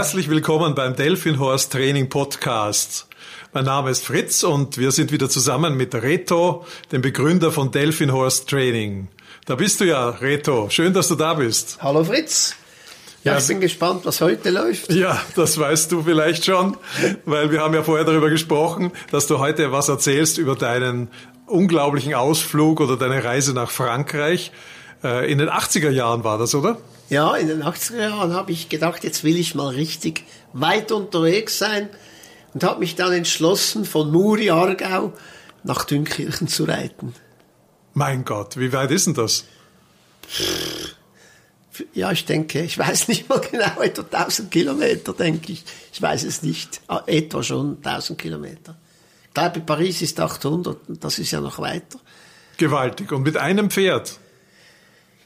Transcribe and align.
Herzlich 0.00 0.30
willkommen 0.30 0.74
beim 0.74 0.96
Delfinhorst 0.96 1.70
Training 1.72 2.08
Podcast. 2.08 3.06
Mein 3.52 3.66
Name 3.66 3.90
ist 3.90 4.02
Fritz 4.02 4.42
und 4.44 4.78
wir 4.78 4.92
sind 4.92 5.12
wieder 5.12 5.28
zusammen 5.28 5.76
mit 5.76 5.94
Reto, 5.94 6.64
dem 6.90 7.02
Begründer 7.02 7.52
von 7.52 7.70
Delfinhorst 7.70 8.48
Training. 8.48 9.08
Da 9.44 9.56
bist 9.56 9.78
du 9.78 9.84
ja, 9.84 10.08
Reto. 10.08 10.70
Schön, 10.70 10.94
dass 10.94 11.08
du 11.08 11.16
da 11.16 11.34
bist. 11.34 11.80
Hallo 11.82 12.02
Fritz. 12.02 12.54
Ja, 13.24 13.36
ich 13.36 13.46
bin 13.46 13.60
gespannt, 13.60 14.06
was 14.06 14.22
heute 14.22 14.48
läuft. 14.48 14.90
Ja, 14.90 15.20
das 15.36 15.58
weißt 15.58 15.92
du 15.92 16.02
vielleicht 16.02 16.46
schon, 16.46 16.78
weil 17.26 17.52
wir 17.52 17.60
haben 17.60 17.74
ja 17.74 17.82
vorher 17.82 18.06
darüber 18.06 18.30
gesprochen, 18.30 18.92
dass 19.10 19.26
du 19.26 19.38
heute 19.38 19.70
was 19.70 19.90
erzählst 19.90 20.38
über 20.38 20.56
deinen 20.56 21.08
unglaublichen 21.44 22.14
Ausflug 22.14 22.80
oder 22.80 22.96
deine 22.96 23.22
Reise 23.22 23.52
nach 23.52 23.70
Frankreich. 23.70 24.50
Äh, 25.04 25.30
in 25.30 25.36
den 25.36 25.50
80er 25.50 25.90
Jahren 25.90 26.24
war 26.24 26.38
das, 26.38 26.54
oder? 26.54 26.78
Ja, 27.10 27.34
in 27.34 27.48
den 27.48 27.64
80er 27.64 27.98
Jahren 27.98 28.32
habe 28.32 28.52
ich 28.52 28.68
gedacht, 28.68 29.02
jetzt 29.02 29.24
will 29.24 29.36
ich 29.36 29.56
mal 29.56 29.68
richtig 29.68 30.22
weit 30.52 30.92
unterwegs 30.92 31.58
sein 31.58 31.88
und 32.54 32.62
habe 32.62 32.78
mich 32.78 32.94
dann 32.94 33.12
entschlossen, 33.12 33.84
von 33.84 34.12
Muri, 34.12 34.50
Aargau 34.50 35.12
nach 35.64 35.84
Dünkirchen 35.84 36.46
zu 36.46 36.64
reiten. 36.64 37.12
Mein 37.94 38.24
Gott, 38.24 38.56
wie 38.56 38.72
weit 38.72 38.92
ist 38.92 39.08
denn 39.08 39.14
das? 39.14 39.44
Ja, 41.94 42.12
ich 42.12 42.26
denke, 42.26 42.62
ich 42.62 42.78
weiß 42.78 43.08
nicht 43.08 43.28
mal 43.28 43.40
genau, 43.40 43.80
etwa 43.80 44.02
1000 44.02 44.48
Kilometer, 44.48 45.12
denke 45.12 45.52
ich. 45.52 45.64
Ich 45.92 46.00
weiß 46.00 46.22
es 46.22 46.44
nicht. 46.44 46.80
Ah, 46.86 47.02
etwa 47.06 47.42
schon 47.42 47.78
1000 47.82 48.20
Kilometer. 48.20 48.76
Ich 49.24 49.34
glaube, 49.34 49.58
Paris 49.60 50.00
ist 50.02 50.20
800 50.20 50.88
und 50.88 51.02
das 51.02 51.18
ist 51.18 51.32
ja 51.32 51.40
noch 51.40 51.58
weiter. 51.58 51.98
Gewaltig. 52.56 53.10
Und 53.10 53.22
mit 53.22 53.36
einem 53.36 53.68
Pferd? 53.68 54.20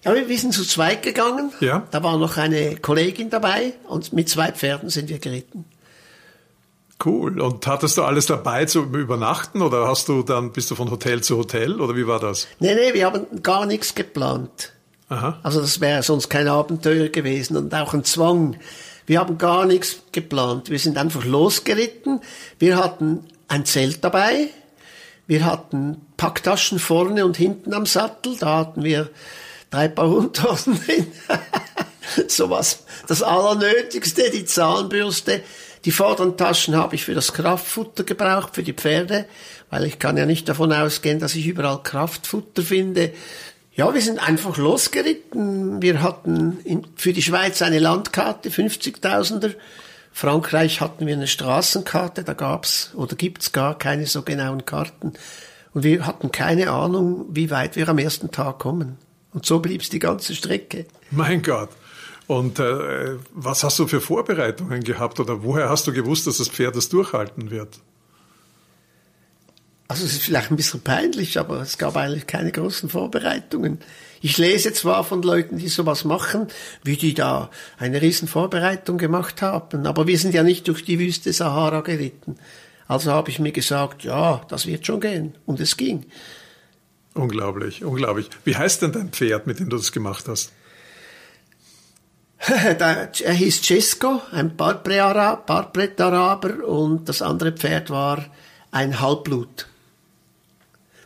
Ja, 0.04 0.14
wir 0.14 0.38
sind 0.38 0.52
zu 0.52 0.64
zweit 0.64 1.02
gegangen. 1.02 1.52
Ja. 1.60 1.86
Da 1.90 2.02
war 2.02 2.18
noch 2.18 2.36
eine 2.36 2.76
Kollegin 2.76 3.30
dabei 3.30 3.72
und 3.88 4.12
mit 4.12 4.28
zwei 4.28 4.52
Pferden 4.52 4.90
sind 4.90 5.08
wir 5.08 5.18
geritten. 5.18 5.64
Cool. 7.04 7.40
Und 7.40 7.66
hattest 7.66 7.96
du 7.98 8.02
alles 8.02 8.26
dabei 8.26 8.66
zum 8.66 8.94
Übernachten 8.94 9.62
oder 9.62 9.88
hast 9.88 10.08
du 10.08 10.22
dann, 10.22 10.52
bist 10.52 10.70
du 10.70 10.74
von 10.74 10.90
Hotel 10.90 11.22
zu 11.22 11.36
Hotel 11.36 11.80
oder 11.80 11.96
wie 11.96 12.06
war 12.06 12.20
das? 12.20 12.46
Nee, 12.60 12.74
nee, 12.74 12.94
wir 12.94 13.06
haben 13.06 13.42
gar 13.42 13.66
nichts 13.66 13.94
geplant. 13.94 14.72
Aha. 15.08 15.38
Also 15.42 15.60
das 15.60 15.80
wäre 15.80 16.02
sonst 16.02 16.28
kein 16.28 16.48
Abenteuer 16.48 17.08
gewesen 17.08 17.56
und 17.56 17.74
auch 17.74 17.94
ein 17.94 18.04
Zwang. 18.04 18.56
Wir 19.06 19.20
haben 19.20 19.38
gar 19.38 19.66
nichts 19.66 20.02
geplant. 20.12 20.70
Wir 20.70 20.78
sind 20.78 20.96
einfach 20.96 21.24
losgeritten. 21.24 22.20
Wir 22.58 22.76
hatten 22.76 23.24
ein 23.48 23.64
Zelt 23.64 24.02
dabei. 24.02 24.48
Wir 25.26 25.44
hatten 25.44 26.00
Packtaschen 26.16 26.78
vorne 26.78 27.24
und 27.24 27.36
hinten 27.36 27.74
am 27.74 27.86
Sattel. 27.86 28.36
Da 28.38 28.58
hatten 28.58 28.84
wir 28.84 29.10
drei 29.74 29.88
Paar 29.88 30.08
Unterhosen 30.08 30.80
drin. 30.84 31.06
Sowas. 32.28 32.84
Das 33.08 33.22
Allernötigste, 33.22 34.30
die 34.30 34.44
Zahnbürste. 34.44 35.42
Die 35.84 35.90
vorderen 35.90 36.36
Taschen 36.36 36.76
habe 36.76 36.94
ich 36.94 37.04
für 37.04 37.14
das 37.14 37.32
Kraftfutter 37.32 38.04
gebraucht, 38.04 38.54
für 38.54 38.62
die 38.62 38.72
Pferde, 38.72 39.26
weil 39.70 39.84
ich 39.84 39.98
kann 39.98 40.16
ja 40.16 40.24
nicht 40.24 40.48
davon 40.48 40.72
ausgehen, 40.72 41.18
dass 41.18 41.34
ich 41.34 41.46
überall 41.46 41.82
Kraftfutter 41.82 42.62
finde. 42.62 43.12
Ja, 43.74 43.92
wir 43.92 44.00
sind 44.00 44.20
einfach 44.20 44.56
losgeritten. 44.56 45.82
Wir 45.82 46.00
hatten 46.00 46.58
in, 46.64 46.86
für 46.94 47.12
die 47.12 47.22
Schweiz 47.22 47.60
eine 47.60 47.80
Landkarte, 47.80 48.50
50.000er. 48.50 49.54
Frankreich 50.12 50.80
hatten 50.80 51.06
wir 51.06 51.14
eine 51.14 51.26
Straßenkarte, 51.26 52.22
da 52.22 52.34
gab's 52.34 52.92
oder 52.94 53.16
gibt's 53.16 53.50
gar 53.50 53.76
keine 53.76 54.06
so 54.06 54.22
genauen 54.22 54.64
Karten. 54.64 55.14
Und 55.72 55.82
wir 55.82 56.06
hatten 56.06 56.30
keine 56.30 56.70
Ahnung, 56.70 57.26
wie 57.30 57.50
weit 57.50 57.74
wir 57.74 57.88
am 57.88 57.98
ersten 57.98 58.30
Tag 58.30 58.60
kommen. 58.60 58.96
Und 59.34 59.44
so 59.44 59.58
blieb's 59.58 59.90
die 59.90 59.98
ganze 59.98 60.34
Strecke. 60.34 60.86
Mein 61.10 61.42
Gott. 61.42 61.68
Und 62.26 62.58
äh, 62.58 63.16
was 63.34 63.64
hast 63.64 63.78
du 63.78 63.86
für 63.86 64.00
Vorbereitungen 64.00 64.82
gehabt 64.82 65.20
oder 65.20 65.42
woher 65.42 65.68
hast 65.68 65.86
du 65.86 65.92
gewusst, 65.92 66.26
dass 66.26 66.38
das 66.38 66.48
Pferd 66.48 66.76
das 66.76 66.88
durchhalten 66.88 67.50
wird? 67.50 67.80
Also 69.88 70.06
es 70.06 70.14
ist 70.14 70.22
vielleicht 70.22 70.50
ein 70.50 70.56
bisschen 70.56 70.80
peinlich, 70.80 71.38
aber 71.38 71.60
es 71.60 71.76
gab 71.76 71.96
eigentlich 71.96 72.26
keine 72.26 72.50
großen 72.50 72.88
Vorbereitungen. 72.88 73.80
Ich 74.22 74.38
lese 74.38 74.72
zwar 74.72 75.04
von 75.04 75.22
Leuten, 75.22 75.58
die 75.58 75.68
sowas 75.68 76.06
machen, 76.06 76.48
wie 76.82 76.96
die 76.96 77.12
da 77.12 77.50
eine 77.76 78.00
riesen 78.00 78.26
Vorbereitung 78.26 78.96
gemacht 78.96 79.42
haben, 79.42 79.86
aber 79.86 80.06
wir 80.06 80.18
sind 80.18 80.32
ja 80.32 80.42
nicht 80.42 80.66
durch 80.68 80.84
die 80.84 80.98
Wüste 80.98 81.32
Sahara 81.34 81.82
geritten. 81.82 82.36
Also 82.88 83.12
habe 83.12 83.30
ich 83.30 83.38
mir 83.38 83.52
gesagt, 83.52 84.04
ja, 84.04 84.42
das 84.48 84.66
wird 84.66 84.86
schon 84.86 85.00
gehen. 85.00 85.34
Und 85.44 85.60
es 85.60 85.76
ging. 85.76 86.06
Unglaublich, 87.14 87.84
unglaublich. 87.84 88.28
Wie 88.44 88.56
heißt 88.56 88.82
denn 88.82 88.92
dein 88.92 89.10
Pferd, 89.10 89.46
mit 89.46 89.60
dem 89.60 89.70
du 89.70 89.76
das 89.76 89.92
gemacht 89.92 90.26
hast? 90.28 90.52
er 92.44 93.32
hieß 93.32 93.62
Cesco, 93.62 94.20
ein 94.32 94.56
Barbret-Araber 94.56 96.66
und 96.66 97.08
das 97.08 97.22
andere 97.22 97.52
Pferd 97.52 97.88
war 97.88 98.26
ein 98.70 99.00
Halbblut. 99.00 99.66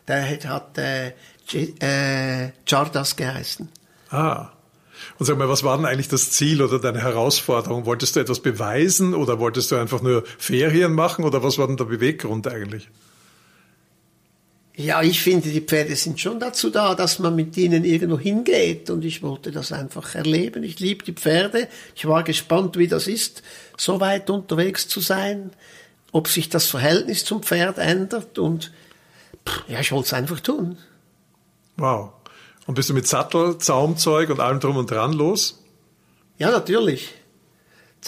Der 0.08 0.26
hat 0.48 0.78
äh, 0.78 1.12
äh, 1.52 2.50
Chardas 2.66 3.14
geheißen. 3.14 3.68
Ah. 4.10 4.48
Und 5.18 5.26
sag 5.26 5.38
mal, 5.38 5.48
was 5.48 5.62
war 5.62 5.76
denn 5.76 5.86
eigentlich 5.86 6.08
das 6.08 6.32
Ziel 6.32 6.60
oder 6.62 6.80
deine 6.80 7.02
Herausforderung? 7.02 7.86
Wolltest 7.86 8.16
du 8.16 8.20
etwas 8.20 8.40
beweisen 8.40 9.14
oder 9.14 9.38
wolltest 9.38 9.70
du 9.70 9.76
einfach 9.76 10.02
nur 10.02 10.24
Ferien 10.38 10.92
machen 10.92 11.24
oder 11.24 11.42
was 11.42 11.58
war 11.58 11.68
denn 11.68 11.76
der 11.76 11.84
Beweggrund 11.84 12.48
eigentlich? 12.48 12.88
Ja, 14.78 15.02
ich 15.02 15.20
finde, 15.20 15.48
die 15.48 15.60
Pferde 15.60 15.96
sind 15.96 16.20
schon 16.20 16.38
dazu 16.38 16.70
da, 16.70 16.94
dass 16.94 17.18
man 17.18 17.34
mit 17.34 17.56
ihnen 17.56 17.82
irgendwo 17.82 18.16
hingeht 18.16 18.90
und 18.90 19.04
ich 19.04 19.24
wollte 19.24 19.50
das 19.50 19.72
einfach 19.72 20.14
erleben. 20.14 20.62
Ich 20.62 20.78
liebe 20.78 21.04
die 21.04 21.14
Pferde. 21.14 21.66
Ich 21.96 22.06
war 22.06 22.22
gespannt, 22.22 22.78
wie 22.78 22.86
das 22.86 23.08
ist, 23.08 23.42
so 23.76 23.98
weit 23.98 24.30
unterwegs 24.30 24.86
zu 24.86 25.00
sein, 25.00 25.50
ob 26.12 26.28
sich 26.28 26.48
das 26.48 26.66
Verhältnis 26.66 27.24
zum 27.24 27.42
Pferd 27.42 27.78
ändert 27.78 28.38
und 28.38 28.70
ja, 29.66 29.80
ich 29.80 29.90
wollte 29.90 30.06
es 30.06 30.12
einfach 30.12 30.38
tun. 30.38 30.78
Wow. 31.76 32.12
Und 32.68 32.74
bist 32.76 32.88
du 32.88 32.94
mit 32.94 33.08
Sattel, 33.08 33.58
Zaumzeug 33.58 34.30
und 34.30 34.38
allem 34.38 34.60
drum 34.60 34.76
und 34.76 34.88
dran 34.88 35.12
los? 35.12 35.60
Ja, 36.38 36.52
natürlich. 36.52 37.14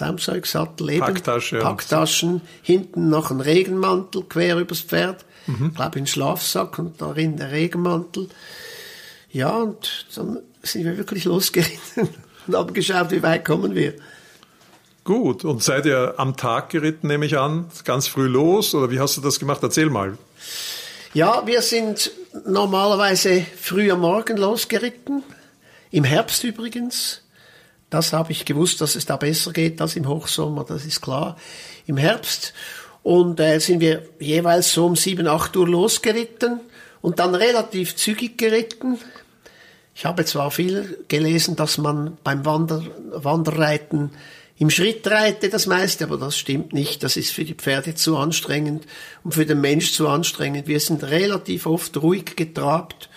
Zaumzeug, 0.00 0.46
Sattel, 0.46 0.86
Leben, 0.86 1.00
Packtasche 1.00 1.58
Packtaschen, 1.58 2.40
hinten 2.62 3.08
noch 3.10 3.30
ein 3.30 3.40
Regenmantel 3.40 4.22
quer 4.22 4.56
übers 4.56 4.80
Pferd 4.80 5.24
mhm. 5.46 5.74
glaube 5.74 5.98
ein 5.98 6.06
Schlafsack 6.06 6.78
und 6.78 7.00
darin 7.00 7.36
der 7.36 7.52
Regenmantel. 7.52 8.28
Ja, 9.30 9.50
und 9.58 10.06
dann 10.14 10.40
sind 10.62 10.84
wir 10.84 10.96
wirklich 10.96 11.24
losgeritten 11.24 12.08
und 12.46 12.56
haben 12.56 12.72
geschaut, 12.72 13.10
wie 13.10 13.22
weit 13.22 13.44
kommen 13.44 13.74
wir. 13.74 13.94
Gut, 15.04 15.44
und 15.44 15.62
seid 15.62 15.86
ihr 15.86 16.14
am 16.18 16.36
Tag 16.36 16.70
geritten, 16.70 17.08
nehme 17.08 17.26
ich 17.26 17.38
an, 17.38 17.66
ganz 17.84 18.06
früh 18.06 18.26
los 18.26 18.74
oder 18.74 18.90
wie 18.90 19.00
hast 19.00 19.16
du 19.16 19.20
das 19.20 19.38
gemacht? 19.38 19.62
Erzähl 19.62 19.90
mal. 19.90 20.18
Ja, 21.14 21.46
wir 21.46 21.62
sind 21.62 22.10
normalerweise 22.46 23.44
früh 23.60 23.90
am 23.90 24.00
Morgen 24.00 24.36
losgeritten, 24.36 25.22
im 25.90 26.04
Herbst 26.04 26.44
übrigens. 26.44 27.22
Das 27.90 28.12
habe 28.12 28.32
ich 28.32 28.44
gewusst, 28.44 28.80
dass 28.80 28.94
es 28.94 29.04
da 29.04 29.16
besser 29.16 29.52
geht 29.52 29.80
als 29.80 29.96
im 29.96 30.08
Hochsommer, 30.08 30.64
das 30.64 30.86
ist 30.86 31.00
klar. 31.00 31.36
Im 31.86 31.96
Herbst 31.96 32.54
und 33.02 33.40
äh, 33.40 33.58
sind 33.58 33.80
wir 33.80 34.04
jeweils 34.18 34.72
so 34.72 34.86
um 34.86 34.96
7, 34.96 35.26
8 35.26 35.56
Uhr 35.56 35.68
losgeritten 35.68 36.60
und 37.00 37.18
dann 37.18 37.34
relativ 37.34 37.96
zügig 37.96 38.38
geritten. 38.38 38.98
Ich 39.94 40.04
habe 40.04 40.24
zwar 40.24 40.50
viel 40.50 41.04
gelesen, 41.08 41.56
dass 41.56 41.78
man 41.78 42.16
beim 42.22 42.44
Wander 42.44 42.82
Wanderreiten 43.12 44.12
im 44.56 44.68
Schritt 44.68 45.06
reite 45.06 45.48
das 45.48 45.66
meiste, 45.66 46.04
aber 46.04 46.18
das 46.18 46.36
stimmt 46.36 46.74
nicht. 46.74 47.02
Das 47.02 47.16
ist 47.16 47.32
für 47.32 47.44
die 47.44 47.54
Pferde 47.54 47.94
zu 47.94 48.18
anstrengend 48.18 48.86
und 49.24 49.32
für 49.32 49.46
den 49.46 49.62
Mensch 49.62 49.92
zu 49.92 50.06
anstrengend. 50.06 50.68
Wir 50.68 50.80
sind 50.80 51.02
relativ 51.02 51.64
oft 51.64 51.96
ruhig 51.96 52.36
getrabt 52.36 53.08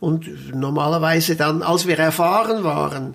und 0.00 0.52
normalerweise 0.52 1.36
dann, 1.36 1.62
als 1.62 1.86
wir 1.86 2.00
erfahren 2.00 2.64
waren, 2.64 3.14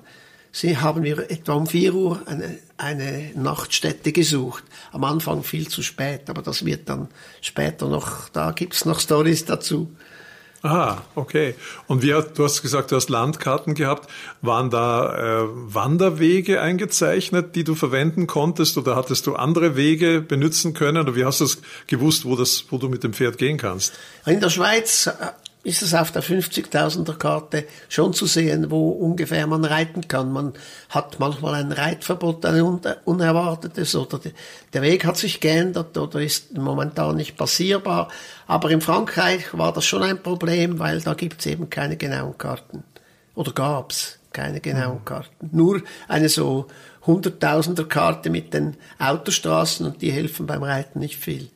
sie 0.51 0.77
haben 0.77 1.03
wir 1.03 1.29
etwa 1.29 1.53
um 1.53 1.67
4 1.67 1.93
Uhr 1.93 2.21
eine, 2.25 2.59
eine 2.77 3.31
Nachtstätte 3.35 4.11
gesucht. 4.11 4.63
Am 4.91 5.03
Anfang 5.03 5.43
viel 5.43 5.67
zu 5.67 5.81
spät, 5.81 6.29
aber 6.29 6.41
das 6.41 6.65
wird 6.65 6.89
dann 6.89 7.07
später 7.41 7.87
noch, 7.87 8.29
da 8.29 8.51
gibt's 8.51 8.85
noch 8.85 8.99
Stories 8.99 9.45
dazu. 9.45 9.89
Aha, 10.63 11.03
okay. 11.15 11.55
Und 11.85 12.01
wie, 12.01 12.09
du 12.09 12.43
hast 12.43 12.61
gesagt, 12.61 12.91
du 12.91 12.95
hast 12.95 13.09
Landkarten 13.09 13.75
gehabt. 13.75 14.09
Waren 14.41 14.69
da 14.69 15.43
äh, 15.43 15.47
Wanderwege 15.51 16.61
eingezeichnet, 16.61 17.55
die 17.55 17.63
du 17.63 17.75
verwenden 17.75 18.27
konntest, 18.27 18.77
oder 18.77 18.95
hattest 18.95 19.27
du 19.27 19.35
andere 19.35 19.75
Wege 19.75 20.19
benutzen 20.21 20.73
können? 20.73 20.97
Oder 20.97 21.15
wie 21.15 21.25
hast 21.25 21.41
du 21.41 21.45
es 21.45 21.61
gewusst, 21.85 22.25
wo, 22.25 22.35
das, 22.35 22.65
wo 22.69 22.77
du 22.77 22.89
mit 22.89 23.03
dem 23.03 23.13
Pferd 23.13 23.37
gehen 23.37 23.57
kannst? 23.57 23.93
In 24.25 24.39
der 24.39 24.49
Schweiz 24.49 25.07
äh, 25.07 25.13
ist 25.67 25.81
es 25.81 25.93
auf 25.93 26.11
der 26.11 26.23
50.000er 26.23 27.17
Karte 27.17 27.65
schon 27.89 28.13
zu 28.13 28.25
sehen, 28.25 28.71
wo 28.71 28.87
ungefähr 28.89 29.45
man 29.47 29.65
reiten 29.65 30.07
kann. 30.07 30.31
Man 30.31 30.53
hat 30.87 31.19
manchmal 31.19 31.55
ein 31.55 31.73
Reitverbot, 31.73 32.45
ein 32.45 32.79
unerwartetes 33.03 33.93
oder 33.93 34.21
der 34.71 34.81
Weg 34.81 35.03
hat 35.03 35.17
sich 35.17 35.41
geändert 35.41 35.97
oder 35.97 36.21
ist 36.21 36.57
momentan 36.57 37.17
nicht 37.17 37.35
passierbar. 37.35 38.07
Aber 38.47 38.71
in 38.71 38.79
Frankreich 38.79 39.57
war 39.57 39.73
das 39.73 39.85
schon 39.85 40.03
ein 40.03 40.23
Problem, 40.23 40.79
weil 40.79 41.01
da 41.01 41.13
gibt 41.15 41.41
es 41.41 41.47
eben 41.47 41.69
keine 41.69 41.97
genauen 41.97 42.37
Karten. 42.37 42.85
Oder 43.35 43.51
gab 43.51 43.91
es 43.91 44.19
keine 44.31 44.61
genauen 44.61 44.99
mhm. 44.99 45.05
Karten. 45.05 45.49
Nur 45.51 45.81
eine 46.07 46.29
so 46.29 46.67
Hunderttausender 47.05 47.83
Karte 47.83 48.29
mit 48.29 48.53
den 48.53 48.77
Autostraßen 48.99 49.85
und 49.85 50.01
die 50.01 50.11
helfen 50.11 50.45
beim 50.45 50.63
Reiten 50.63 50.99
nicht 50.99 51.17
viel. 51.17 51.49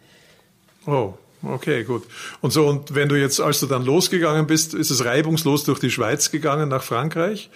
Oh, 0.85 1.13
okay, 1.43 1.83
gut. 1.83 2.03
Und 2.41 2.51
so, 2.51 2.67
und 2.67 2.95
wenn 2.95 3.09
du 3.09 3.15
jetzt, 3.15 3.39
als 3.39 3.59
du 3.59 3.67
dann 3.67 3.85
losgegangen 3.85 4.47
bist, 4.47 4.73
ist 4.73 4.89
es 4.89 5.05
reibungslos 5.05 5.63
durch 5.63 5.79
die 5.79 5.91
Schweiz 5.91 6.31
gegangen 6.31 6.69
nach 6.69 6.83
Frankreich? 6.83 7.49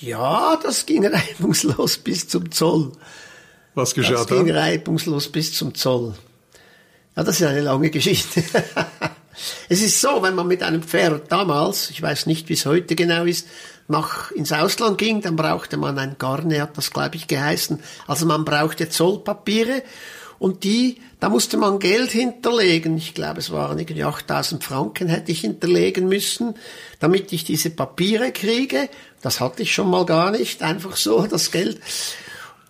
Ja, 0.00 0.58
das 0.62 0.86
ging 0.86 1.06
reibungslos 1.12 1.98
bis 1.98 2.28
zum 2.28 2.50
Zoll. 2.50 2.92
Was 3.74 3.94
geschah 3.94 4.12
das 4.12 4.26
da? 4.26 4.36
ging 4.36 4.50
reibungslos 4.50 5.28
bis 5.28 5.54
zum 5.54 5.74
Zoll. 5.74 6.14
Ja, 7.16 7.24
das 7.24 7.40
ist 7.40 7.46
eine 7.46 7.62
lange 7.62 7.90
Geschichte. 7.90 8.42
es 9.68 9.82
ist 9.82 10.00
so, 10.00 10.22
wenn 10.22 10.34
man 10.34 10.46
mit 10.46 10.62
einem 10.62 10.82
Pferd 10.82 11.30
damals, 11.32 11.90
ich 11.90 12.02
weiß 12.02 12.26
nicht, 12.26 12.48
wie 12.48 12.54
es 12.54 12.66
heute 12.66 12.94
genau 12.94 13.24
ist, 13.24 13.46
nach, 13.88 14.30
ins 14.32 14.52
Ausland 14.52 14.98
ging, 14.98 15.20
dann 15.20 15.36
brauchte 15.36 15.76
man 15.76 15.98
ein 15.98 16.16
Garne, 16.18 16.60
hat 16.60 16.76
das, 16.76 16.90
glaube 16.90 17.16
ich, 17.16 17.28
geheißen. 17.28 17.80
Also 18.06 18.26
man 18.26 18.44
brauchte 18.44 18.88
Zollpapiere 18.88 19.82
und 20.38 20.64
die, 20.64 21.00
da 21.20 21.28
musste 21.28 21.56
man 21.56 21.78
Geld 21.78 22.10
hinterlegen. 22.10 22.96
Ich 22.96 23.14
glaube, 23.14 23.40
es 23.40 23.50
waren 23.50 23.78
irgendwie 23.78 24.04
8000 24.04 24.62
Franken 24.62 25.08
hätte 25.08 25.32
ich 25.32 25.40
hinterlegen 25.40 26.08
müssen, 26.08 26.54
damit 27.00 27.32
ich 27.32 27.44
diese 27.44 27.70
Papiere 27.70 28.32
kriege. 28.32 28.88
Das 29.22 29.40
hatte 29.40 29.62
ich 29.62 29.74
schon 29.74 29.90
mal 29.90 30.04
gar 30.04 30.30
nicht, 30.30 30.62
einfach 30.62 30.96
so 30.96 31.26
das 31.30 31.50
Geld. 31.50 31.80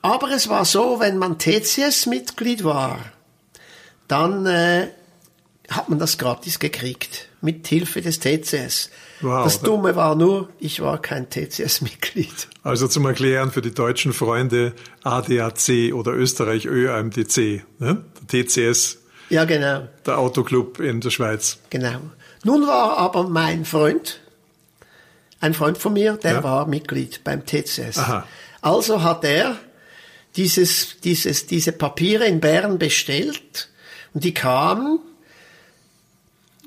Aber 0.02 0.30
es 0.30 0.48
war 0.48 0.64
so, 0.64 1.00
wenn 1.00 1.18
man 1.18 1.38
TCS-Mitglied 1.38 2.62
war, 2.62 3.00
dann 4.06 4.46
äh, 4.46 4.88
hat 5.68 5.88
man 5.88 5.98
das 5.98 6.18
gratis 6.18 6.60
gekriegt, 6.60 7.28
mit 7.46 7.66
Hilfe 7.66 8.02
des 8.02 8.18
TCS. 8.20 8.90
Wow. 9.22 9.44
Das 9.44 9.62
Dumme 9.62 9.96
war 9.96 10.14
nur, 10.14 10.50
ich 10.58 10.80
war 10.80 11.00
kein 11.00 11.30
TCS-Mitglied. 11.30 12.48
Also 12.62 12.86
zum 12.88 13.06
Erklären 13.06 13.50
für 13.50 13.62
die 13.62 13.72
deutschen 13.72 14.12
Freunde 14.12 14.74
ADAC 15.04 15.94
oder 15.94 16.12
Österreich 16.12 16.66
ÖAMDC, 16.66 17.64
ne? 17.78 18.04
der 18.30 18.44
TCS, 18.46 18.98
Ja, 19.30 19.44
genau, 19.44 19.88
der 20.04 20.18
Autoclub 20.18 20.80
in 20.80 21.00
der 21.00 21.10
Schweiz. 21.10 21.58
genau. 21.70 22.00
Nun 22.44 22.66
war 22.66 22.98
aber 22.98 23.28
mein 23.28 23.64
Freund, 23.64 24.20
ein 25.40 25.54
Freund 25.54 25.78
von 25.78 25.94
mir, 25.94 26.12
der 26.14 26.32
Ja. 26.34 26.44
war 26.44 26.66
Mitglied 26.66 27.24
beim 27.24 27.44
TCS. 27.46 27.98
Aha. 27.98 28.26
Also 28.60 29.02
hat 29.02 29.24
er 29.24 29.56
dieses, 30.36 31.00
dieses, 31.02 31.46
diese 31.46 31.72
Papiere 31.72 32.26
in 32.26 32.40
Bern 32.40 32.78
bestellt 32.78 33.68
und 34.12 34.22
die 34.24 34.34
kamen. 34.34 34.98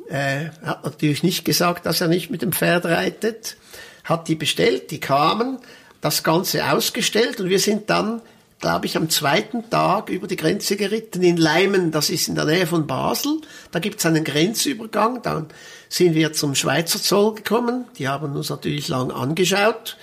Äh, 0.10 0.50
hat 0.64 0.84
natürlich 0.84 1.22
nicht 1.22 1.46
gesagt, 1.46 1.86
dass 1.86 2.02
er 2.02 2.08
nicht 2.08 2.32
mit 2.32 2.42
dem 2.42 2.52
Pferd 2.52 2.86
reitet, 2.86 3.58
hat 4.04 4.28
die 4.28 4.36
bestellt, 4.36 4.90
die 4.90 5.00
kamen, 5.00 5.60
das 6.02 6.24
Ganze 6.24 6.72
ausgestellt 6.72 7.40
und 7.40 7.50
wir 7.50 7.60
sind 7.60 7.92
dann, 7.92 8.22
glaube 8.60 8.88
ich, 8.88 8.98
am 8.98 9.10
zweiten 9.10 9.70
Tag 9.70 10.10
über 10.10 10.26
die 10.26 10.36
Grenze 10.36 10.78
geritten 10.78 11.22
in 11.22 11.38
Leimen, 11.38 11.92
das 11.92 12.10
ist 12.10 12.28
in 12.28 12.34
der 12.34 12.46
Nähe 12.46 12.66
von 12.66 12.88
Basel. 12.88 13.40
Da 13.72 13.78
gibt's 13.78 14.06
einen 14.06 14.24
Grenzübergang, 14.24 15.22
dann 15.22 15.48
sind 15.90 16.16
wir 16.16 16.34
zum 16.34 16.56
Schweizer 16.56 17.00
Zoll 17.00 17.36
gekommen, 17.36 17.86
die 18.00 18.08
haben 18.08 18.36
uns 18.36 18.50
natürlich 18.50 18.88
lang 18.88 19.12
angeschaut 19.12 19.96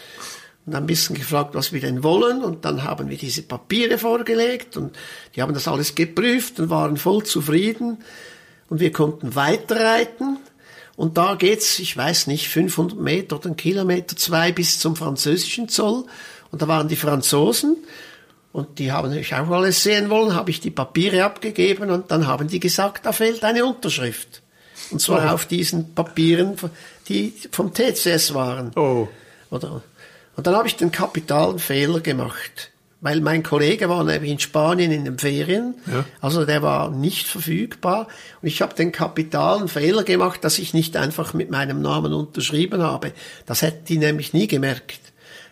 und 0.67 0.75
ein 0.77 0.87
bisschen 0.87 1.17
gefragt, 1.17 1.55
was 1.55 1.73
wir 1.73 1.81
denn 1.81 2.03
wollen. 2.03 2.45
Und 2.45 2.65
dann 2.65 2.85
haben 2.85 3.09
wir 3.09 3.17
diese 3.17 3.43
Papiere 3.43 3.99
vorgelegt 3.99 4.77
und 4.77 4.97
die 5.35 5.43
haben 5.43 5.55
das 5.55 5.69
alles 5.69 5.95
geprüft 5.95 6.61
und 6.61 6.71
waren 6.71 6.97
voll 6.97 7.25
zufrieden. 7.25 7.99
Und 8.69 8.81
wir 8.81 8.93
konnten 8.93 9.35
weiterreiten. 9.35 10.39
Und 10.97 11.19
da 11.19 11.35
geht's, 11.35 11.79
ich 11.79 11.97
weiß 11.97 12.27
nicht, 12.27 12.49
500 12.49 12.99
Meter 12.99 13.37
oder 13.37 13.47
einen 13.47 13.57
Kilometer 13.57 14.17
zwei 14.17 14.51
bis 14.53 14.79
zum 14.79 14.97
französischen 14.97 15.69
Zoll. 15.69 16.05
Und 16.51 16.63
da 16.63 16.69
waren 16.69 16.89
die 16.89 16.97
Franzosen. 16.97 17.77
Und 18.53 18.79
die 18.79 18.91
haben 18.91 19.09
natürlich 19.09 19.35
auch 19.35 19.51
alles 19.51 19.83
sehen 19.83 20.09
wollen, 20.09 20.35
habe 20.35 20.51
ich 20.51 20.61
die 20.61 20.71
Papiere 20.71 21.25
abgegeben 21.25 21.91
und 21.91 22.11
dann 22.11 22.27
haben 22.27 22.49
die 22.49 22.59
gesagt, 22.61 23.05
da 23.05 23.13
fehlt 23.13 23.45
eine 23.45 23.67
Unterschrift. 23.67 24.41
Und 24.91 25.01
zwar 25.03 25.27
Oh. 25.31 25.35
auf 25.35 25.45
diesen 25.45 25.95
Papieren, 25.95 26.57
die 27.09 27.35
vom 27.51 27.75
TCS 27.75 28.33
waren. 28.33 28.73
Oh, 28.75 29.09
Oder? 29.51 29.83
Und 30.37 30.47
dann 30.47 30.55
habe 30.57 30.69
ich 30.69 30.77
den 30.77 30.91
kapitalen 30.91 31.59
Fehler 31.59 32.01
gemacht. 32.01 32.71
Weil 33.03 33.21
mein 33.21 33.43
Kollege 33.43 33.89
war 33.91 34.03
nämlich 34.05 34.31
in 34.31 34.39
Spanien 34.39 34.91
in 34.91 35.05
den 35.05 35.19
Ferien, 35.19 35.75
Ja. 35.87 36.05
also 36.21 36.45
der 36.47 36.63
war 36.63 36.91
nicht 36.91 37.27
verfügbar. 37.29 38.09
Und 38.41 38.49
ich 38.49 38.63
habe 38.63 38.75
den 38.75 38.91
kapitalen 38.91 39.69
Fehler 39.69 40.03
gemacht, 40.03 40.43
dass 40.45 40.59
ich 40.59 40.73
nicht 40.73 40.97
einfach 40.97 41.35
mit 41.35 41.51
meinem 41.51 41.83
Namen 41.83 42.13
unterschrieben 42.15 42.83
habe. 42.83 43.13
Das 43.45 43.61
hätten 43.63 43.85
die 43.85 43.99
nämlich 43.99 44.33
nie 44.33 44.47
gemerkt. 44.47 45.01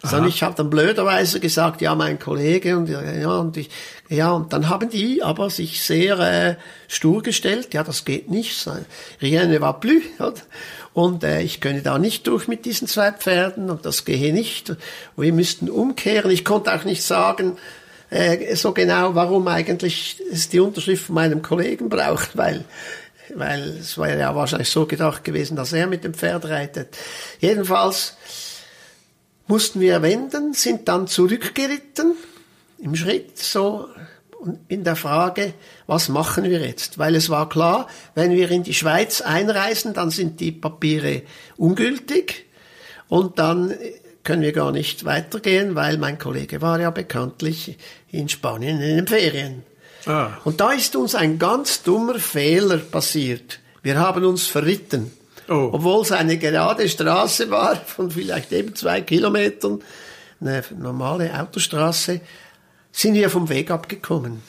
Sondern 0.02 0.28
ich 0.28 0.42
habe 0.42 0.54
dann 0.54 0.68
blöderweise 0.68 1.40
gesagt, 1.40 1.80
ja, 1.80 1.94
mein 1.94 2.18
Kollege 2.18 2.76
und 2.76 2.90
ja, 2.90 3.38
und 3.38 3.56
ich, 3.56 3.70
ja, 4.10 4.32
und 4.32 4.52
dann 4.52 4.68
haben 4.68 4.90
die 4.90 5.22
aber 5.22 5.48
sich 5.48 5.82
sehr 5.82 6.18
äh, 6.18 6.56
stur 6.88 7.22
gestellt, 7.22 7.72
ja, 7.72 7.82
das 7.82 8.04
geht 8.04 8.28
nicht, 8.30 8.68
rien 9.22 9.48
ne 9.48 9.62
va 9.62 9.72
plus, 9.72 10.02
oder? 10.18 10.34
Und 10.94 11.24
äh, 11.24 11.42
ich 11.42 11.60
könne 11.60 11.82
da 11.82 11.98
nicht 11.98 12.26
durch 12.28 12.48
mit 12.48 12.64
diesen 12.64 12.88
zwei 12.88 13.10
Pferden 13.12 13.68
und 13.68 13.84
das 13.84 14.04
gehe 14.04 14.32
nicht. 14.32 14.74
Wir 15.16 15.32
müssten 15.32 15.68
umkehren. 15.68 16.30
Ich 16.30 16.44
konnte 16.44 16.72
auch 16.72 16.84
nicht 16.84 17.02
sagen, 17.02 17.58
äh, 18.10 18.54
so 18.54 18.72
genau, 18.72 19.16
warum 19.16 19.48
eigentlich 19.48 20.22
es 20.30 20.48
die 20.48 20.60
Unterschrift 20.60 21.06
von 21.06 21.16
meinem 21.16 21.42
Kollegen 21.42 21.88
braucht, 21.88 22.36
weil 22.36 22.64
weil 23.34 23.78
es 23.80 23.98
war 23.98 24.14
ja 24.14 24.36
wahrscheinlich 24.36 24.68
so 24.68 24.86
gedacht 24.86 25.24
gewesen, 25.24 25.56
dass 25.56 25.72
er 25.72 25.86
mit 25.86 26.04
dem 26.04 26.14
Pferd 26.14 26.44
reitet. 26.44 26.96
Jedenfalls 27.40 28.16
mussten 29.46 29.80
wir 29.80 30.02
wenden, 30.02 30.52
sind 30.52 30.88
dann 30.88 31.08
zurückgeritten 31.08 32.14
im 32.78 32.94
Schritt 32.94 33.38
so 33.38 33.88
in 34.68 34.84
der 34.84 34.96
Frage, 34.96 35.54
was 35.86 36.08
machen 36.08 36.44
wir 36.44 36.60
jetzt? 36.60 36.98
Weil 36.98 37.14
es 37.14 37.30
war 37.30 37.48
klar, 37.48 37.88
wenn 38.14 38.32
wir 38.32 38.50
in 38.50 38.62
die 38.62 38.74
Schweiz 38.74 39.20
einreisen, 39.20 39.94
dann 39.94 40.10
sind 40.10 40.40
die 40.40 40.52
Papiere 40.52 41.22
ungültig 41.56 42.46
und 43.08 43.38
dann 43.38 43.74
können 44.22 44.42
wir 44.42 44.52
gar 44.52 44.72
nicht 44.72 45.04
weitergehen, 45.04 45.74
weil 45.74 45.98
mein 45.98 46.18
Kollege 46.18 46.62
war 46.62 46.80
ja 46.80 46.90
bekanntlich 46.90 47.76
in 48.10 48.28
Spanien 48.28 48.80
in 48.80 48.96
den 48.96 49.06
Ferien. 49.06 49.62
ah, 50.06 50.38
Und 50.44 50.60
da 50.60 50.72
ist 50.72 50.96
uns 50.96 51.14
ein 51.14 51.38
ganz 51.38 51.82
dummer 51.82 52.18
Fehler 52.18 52.78
passiert. 52.78 53.60
Wir 53.82 53.98
haben 53.98 54.24
uns 54.24 54.46
verritten. 54.46 55.12
Oh. 55.48 55.70
Obwohl 55.72 56.02
es 56.02 56.12
eine 56.12 56.38
gerade 56.38 56.88
Straße 56.88 57.50
war 57.50 57.76
von 57.76 58.10
vielleicht 58.10 58.50
eben 58.52 58.74
zwei 58.74 59.02
Kilometern, 59.02 59.82
eine 60.40 60.64
normale 60.78 61.38
Autostraße, 61.38 62.20
sind 62.94 63.14
wir 63.14 63.28
vom 63.28 63.48
Weg 63.48 63.70
abgekommen. 63.70 64.40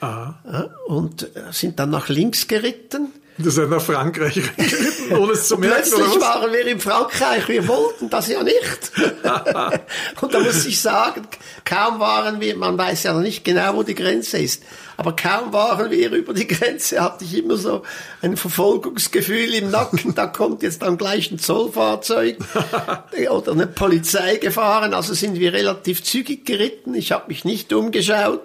ah. 0.00 0.34
Ja, 0.44 0.70
und 0.86 1.22
äh, 1.36 1.52
sind 1.52 1.78
dann 1.78 1.90
nach 1.90 2.08
links 2.08 2.48
geritten. 2.48 3.12
Das 3.38 3.54
seid 3.54 3.70
nach 3.70 3.80
Frankreich 3.80 4.34
geritten, 4.56 4.95
ohne 5.18 5.32
es 5.32 5.48
zu 5.48 5.56
merken, 5.56 5.82
Plötzlich 5.82 6.20
waren 6.20 6.52
wir 6.52 6.66
in 6.66 6.80
Frankreich, 6.80 7.48
wir 7.48 7.66
wollten 7.68 8.10
das 8.10 8.28
ja 8.28 8.42
nicht. 8.42 8.92
und 10.20 10.34
da 10.34 10.40
muss 10.40 10.66
ich 10.66 10.80
sagen, 10.80 11.26
kaum 11.64 12.00
waren 12.00 12.40
wir, 12.40 12.56
man 12.56 12.76
weiß 12.76 13.04
ja 13.04 13.12
noch 13.12 13.20
nicht 13.20 13.44
genau, 13.44 13.76
wo 13.76 13.82
die 13.82 13.94
Grenze 13.94 14.38
ist, 14.38 14.62
aber 14.96 15.14
kaum 15.14 15.52
waren 15.52 15.90
wir 15.90 16.10
über 16.12 16.32
die 16.32 16.46
Grenze, 16.46 17.02
hatte 17.02 17.24
ich 17.24 17.36
immer 17.36 17.56
so 17.56 17.82
ein 18.22 18.36
Verfolgungsgefühl 18.36 19.54
im 19.54 19.70
Nacken, 19.70 20.14
da 20.14 20.26
kommt 20.26 20.62
jetzt 20.62 20.82
dann 20.82 20.96
gleich 20.96 21.30
ein 21.30 21.38
Zollfahrzeug 21.38 22.38
oder 23.30 23.52
eine 23.52 23.66
Polizei 23.66 24.36
gefahren, 24.36 24.94
also 24.94 25.14
sind 25.14 25.38
wir 25.38 25.52
relativ 25.52 26.02
zügig 26.02 26.46
geritten, 26.46 26.94
ich 26.94 27.12
habe 27.12 27.28
mich 27.28 27.44
nicht 27.44 27.72
umgeschaut, 27.72 28.42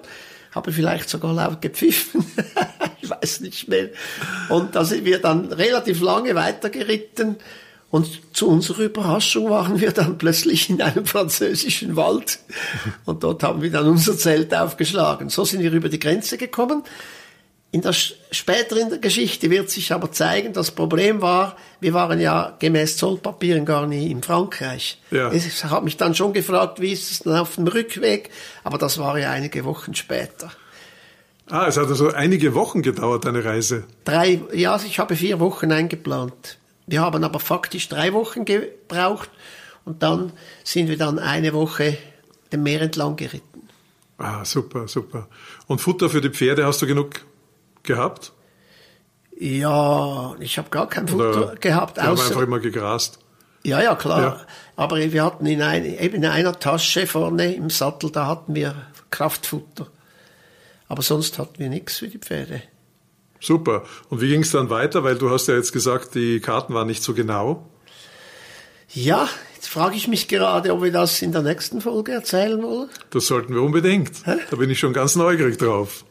habe 0.53 0.71
vielleicht 0.71 1.09
sogar 1.09 1.33
laut 1.33 1.61
gepfiffen, 1.61 2.25
weiß 3.11 3.41
nicht 3.41 3.67
mehr. 3.67 3.89
Und 4.49 4.75
da 4.75 4.85
sind 4.85 5.05
wir 5.05 5.19
dann 5.19 5.51
relativ 5.51 6.01
lange 6.01 6.35
weitergeritten 6.35 7.37
und 7.91 8.07
zu 8.33 8.47
unserer 8.47 8.83
Überraschung 8.83 9.49
waren 9.49 9.81
wir 9.81 9.91
dann 9.91 10.17
plötzlich 10.17 10.69
in 10.69 10.81
einem 10.81 11.05
französischen 11.05 11.97
Wald 11.97 12.39
und 13.05 13.23
dort 13.23 13.43
haben 13.43 13.61
wir 13.61 13.69
dann 13.69 13.85
unser 13.85 14.17
Zelt 14.17 14.55
aufgeschlagen. 14.55 15.29
So 15.29 15.43
sind 15.43 15.61
wir 15.61 15.71
über 15.73 15.89
die 15.89 15.99
Grenze 15.99 16.37
gekommen. 16.37 16.83
In 17.73 17.81
der, 17.81 17.93
später 17.93 18.77
in 18.77 18.89
der 18.89 18.97
Geschichte 18.97 19.49
wird 19.49 19.69
sich 19.69 19.93
aber 19.93 20.11
zeigen, 20.11 20.51
das 20.51 20.71
Problem 20.71 21.21
war, 21.21 21.55
wir 21.79 21.93
waren 21.93 22.19
ja 22.19 22.55
gemäß 22.59 22.97
Zollpapieren 22.97 23.65
gar 23.65 23.87
nie 23.87 24.11
in 24.11 24.23
Frankreich. 24.23 24.99
Ja. 25.09 25.31
Ich 25.31 25.63
habe 25.63 25.85
mich 25.85 25.95
dann 25.95 26.15
schon 26.15 26.33
gefragt, 26.33 26.81
wie 26.81 26.91
ist 26.91 27.11
es 27.11 27.19
dann 27.19 27.37
auf 27.37 27.55
dem 27.55 27.67
Rückweg, 27.67 28.29
aber 28.63 28.77
das 28.77 28.97
war 28.97 29.19
ja 29.19 29.31
einige 29.31 29.63
Wochen 29.63 29.95
später. 29.95 30.51
Ah, 31.51 31.67
es 31.67 31.75
hat 31.75 31.87
also 31.87 32.13
einige 32.13 32.55
Wochen 32.55 32.81
gedauert, 32.81 33.25
deine 33.25 33.43
Reise. 33.43 33.83
Drei, 34.05 34.41
ja, 34.53 34.79
ich 34.85 34.99
habe 34.99 35.17
vier 35.17 35.41
Wochen 35.41 35.69
eingeplant. 35.71 36.57
Wir 36.87 37.01
haben 37.01 37.23
aber 37.25 37.39
faktisch 37.39 37.89
drei 37.89 38.13
Wochen 38.13 38.45
gebraucht 38.45 39.29
und 39.83 40.01
dann 40.01 40.31
sind 40.63 40.87
wir 40.87 40.97
dann 40.97 41.19
eine 41.19 41.53
Woche 41.53 41.97
dem 42.53 42.63
Meer 42.63 42.81
entlang 42.81 43.17
geritten. 43.17 43.67
Ah, 44.17 44.45
super, 44.45 44.87
super. 44.87 45.27
Und 45.67 45.81
Futter 45.81 46.09
für 46.09 46.21
die 46.21 46.29
Pferde 46.29 46.65
hast 46.65 46.81
du 46.81 46.87
genug 46.87 47.21
gehabt? 47.83 48.31
Ja, 49.37 50.35
ich 50.39 50.57
habe 50.57 50.69
gar 50.69 50.87
kein 50.87 51.09
Oder 51.09 51.33
Futter 51.33 51.55
gehabt, 51.55 51.97
die 51.97 52.01
haben 52.01 52.11
einfach 52.19 52.41
immer 52.41 52.59
gegrast. 52.59 53.19
Ja, 53.63 53.81
ja, 53.81 53.95
klar. 53.95 54.21
Ja. 54.21 54.41
Aber 54.77 54.97
wir 54.97 55.23
hatten 55.23 55.45
in, 55.45 55.61
ein, 55.61 55.83
eben 55.83 56.15
in 56.15 56.25
einer 56.25 56.57
Tasche 56.57 57.07
vorne 57.07 57.53
im 57.53 57.69
Sattel, 57.69 58.09
da 58.09 58.27
hatten 58.27 58.55
wir 58.55 58.73
Kraftfutter. 59.09 59.87
Aber 60.91 61.03
sonst 61.03 61.39
hatten 61.39 61.57
wir 61.57 61.69
nichts 61.69 61.99
für 61.99 62.09
die 62.09 62.17
Pferde. 62.17 62.63
Super. 63.39 63.85
Und 64.09 64.19
wie 64.19 64.27
ging 64.27 64.41
es 64.41 64.51
dann 64.51 64.69
weiter? 64.69 65.05
Weil 65.05 65.15
du 65.15 65.29
hast 65.29 65.47
ja 65.47 65.55
jetzt 65.55 65.71
gesagt, 65.71 66.15
die 66.15 66.41
Karten 66.41 66.73
waren 66.73 66.87
nicht 66.87 67.01
so 67.01 67.13
genau. 67.13 67.65
Ja, 68.89 69.29
jetzt 69.55 69.69
frage 69.69 69.95
ich 69.95 70.09
mich 70.09 70.27
gerade, 70.27 70.73
ob 70.73 70.83
wir 70.83 70.91
das 70.91 71.21
in 71.21 71.31
der 71.31 71.43
nächsten 71.43 71.79
Folge 71.79 72.11
erzählen 72.11 72.61
wollen. 72.61 72.89
Das 73.11 73.25
sollten 73.25 73.55
wir 73.55 73.61
unbedingt. 73.61 74.25
Hä? 74.25 74.35
Da 74.49 74.57
bin 74.57 74.69
ich 74.69 74.79
schon 74.79 74.91
ganz 74.91 75.15
neugierig 75.15 75.57
drauf. 75.57 76.03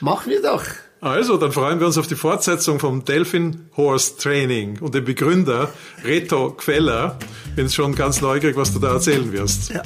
Machen 0.00 0.30
wir 0.30 0.40
doch. 0.40 0.64
Also, 1.02 1.36
dann 1.36 1.52
freuen 1.52 1.78
wir 1.78 1.86
uns 1.86 1.98
auf 1.98 2.06
die 2.06 2.16
Fortsetzung 2.16 2.80
vom 2.80 3.04
Delphin 3.04 3.68
Horse 3.76 4.16
Training 4.16 4.78
und 4.80 4.94
dem 4.94 5.04
Begründer 5.04 5.68
Reto 6.04 6.52
Queller. 6.52 7.18
Bin 7.54 7.68
schon 7.68 7.94
ganz 7.94 8.22
neugierig, 8.22 8.56
was 8.56 8.72
du 8.72 8.78
da 8.78 8.94
erzählen 8.94 9.30
wirst. 9.30 9.74
Ja, 9.74 9.82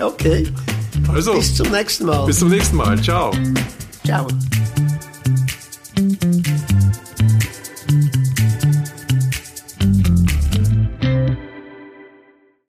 okay. 0.06 0.52
Also, 1.08 1.34
bis 1.34 1.54
zum 1.56 1.70
nächsten 1.70 2.06
Mal. 2.06 2.26
Bis 2.26 2.38
zum 2.38 2.48
nächsten 2.48 2.76
Mal. 2.76 3.00
Ciao. 3.00 3.32
Ciao. 4.04 4.26